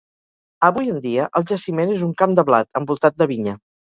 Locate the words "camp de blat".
2.21-2.69